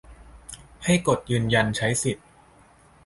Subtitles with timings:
[0.85, 2.23] ให้กดยืนยันใช้สิทธิ